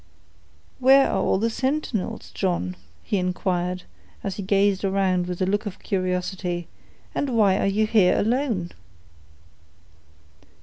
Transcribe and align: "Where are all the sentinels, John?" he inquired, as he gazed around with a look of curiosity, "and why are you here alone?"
"Where 0.79 1.11
are 1.11 1.19
all 1.21 1.37
the 1.37 1.51
sentinels, 1.51 2.31
John?" 2.33 2.75
he 3.03 3.19
inquired, 3.19 3.83
as 4.23 4.37
he 4.37 4.41
gazed 4.41 4.83
around 4.83 5.27
with 5.27 5.43
a 5.43 5.45
look 5.45 5.67
of 5.67 5.77
curiosity, 5.77 6.67
"and 7.13 7.29
why 7.37 7.59
are 7.59 7.67
you 7.67 7.85
here 7.85 8.17
alone?" 8.17 8.71